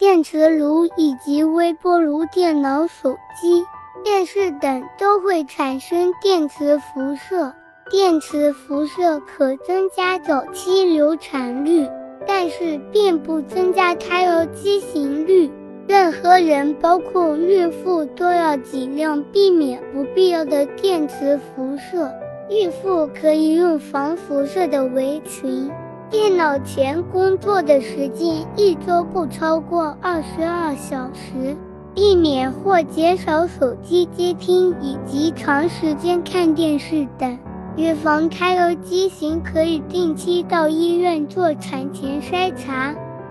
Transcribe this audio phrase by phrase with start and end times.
[0.00, 3.62] 电磁炉以及微波炉、电脑、手机、
[4.02, 7.52] 电视等都会产生电磁辐射。
[7.90, 11.86] 电磁辐射可增加早期流产率，
[12.26, 15.50] 但是并不增加胎儿畸形率。
[15.86, 22.10] 任何人，包括孕妇，都要尽量避免不必要的电磁辐射。
[22.48, 25.70] 孕妇可以用防辐射的围裙。
[26.10, 31.56] 电脑前工作的时间一周不超过二十二小时，
[31.94, 37.38] 避免或减少手机接听以及长时间看电视等。
[37.76, 42.92] 预防胎儿畸形，可以定期到医院做产前筛查。